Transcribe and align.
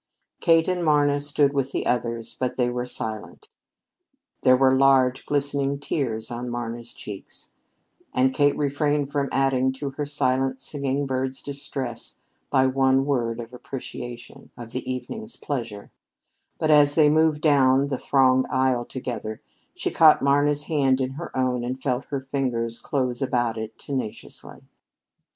Kate 0.39 0.67
and 0.67 0.83
Marna 0.83 1.19
stood 1.19 1.53
with 1.53 1.71
the 1.71 1.85
others, 1.85 2.33
but 2.39 2.57
they 2.57 2.71
were 2.71 2.87
silent. 2.87 3.49
There 4.41 4.57
were 4.57 4.75
large, 4.75 5.27
glistening 5.27 5.77
tears 5.77 6.31
on 6.31 6.49
Marna's 6.49 6.91
cheeks, 6.91 7.51
and 8.11 8.33
Kate 8.33 8.57
refrained 8.57 9.11
from 9.11 9.29
adding 9.31 9.71
to 9.73 9.91
her 9.91 10.05
silent 10.07 10.59
singing 10.59 11.05
bird's 11.05 11.43
distress 11.43 12.17
by 12.49 12.65
one 12.65 13.05
word 13.05 13.39
of 13.39 13.53
appreciation 13.53 14.49
of 14.57 14.71
the 14.71 14.91
evening's 14.91 15.35
pleasure; 15.35 15.91
but 16.57 16.71
as 16.71 16.95
they 16.95 17.07
moved 17.07 17.41
down 17.41 17.85
the 17.85 17.99
thronged 17.99 18.47
aisle 18.49 18.85
together, 18.85 19.39
she 19.75 19.91
caught 19.91 20.23
Marna's 20.23 20.63
hand 20.63 20.99
in 20.99 21.11
her 21.11 21.29
own, 21.37 21.63
and 21.63 21.79
felt 21.79 22.05
her 22.05 22.19
fingers 22.21 22.79
close 22.79 23.21
about 23.21 23.55
it 23.55 23.77
tenaciously. 23.77 24.61